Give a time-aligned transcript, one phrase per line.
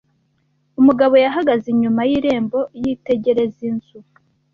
[0.79, 3.97] Umugabo yahagaze inyuma y irembo yitegereza inzu.